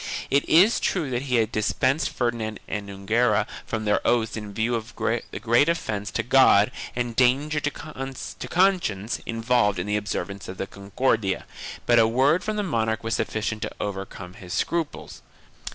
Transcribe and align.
It 0.31 0.49
is 0.49 0.79
true 0.79 1.11
that 1.11 1.21
he 1.21 1.35
had 1.35 1.51
dispensed 1.51 2.09
Ferdinand 2.09 2.59
and 2.67 2.89
Enguera 2.89 3.45
from 3.67 3.85
their 3.85 4.01
oaths 4.03 4.35
in 4.35 4.51
view 4.51 4.73
of 4.73 4.95
the 4.95 5.39
great 5.39 5.69
offence 5.69 6.09
to 6.09 6.23
God 6.23 6.71
and 6.95 7.15
danger 7.15 7.59
to 7.59 7.69
conscience 7.69 9.21
involved 9.27 9.77
in 9.77 9.85
the 9.85 9.97
observance 9.97 10.47
of 10.47 10.57
the 10.57 10.65
Concordia, 10.65 11.45
but 11.85 11.99
a 11.99 12.07
word 12.07 12.43
from 12.43 12.55
the 12.55 12.63
monarch 12.63 13.03
was 13.03 13.13
sufficient 13.17 13.61
to 13.61 13.69
overcome 13.79 14.33
his 14.33 14.53
scruples. 14.55 15.21